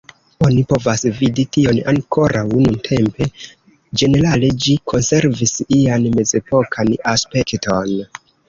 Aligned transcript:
Oni 0.45 0.61
povas 0.69 1.03
vidi 1.17 1.43
tion 1.57 1.81
ankoraŭ 1.91 2.41
nuntempe; 2.53 3.27
ĝenerale 4.03 4.51
ĝi 4.65 4.75
konservis 4.93 5.55
ian 5.81 6.11
mezepokan 6.19 6.95
aspekton. 7.17 7.97